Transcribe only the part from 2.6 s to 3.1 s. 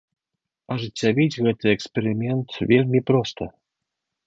вельмі